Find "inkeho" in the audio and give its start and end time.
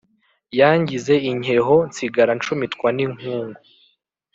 1.29-1.75